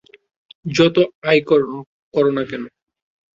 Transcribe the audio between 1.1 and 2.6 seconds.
আয় কর না